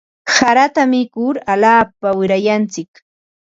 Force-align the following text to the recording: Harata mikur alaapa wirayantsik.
Harata 0.37 0.85
mikur 0.93 1.39
alaapa 1.57 2.09
wirayantsik. 2.23 2.91